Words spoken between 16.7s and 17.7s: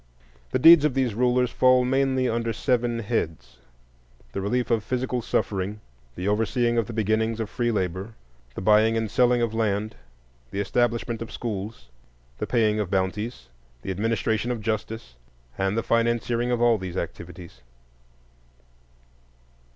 these activities.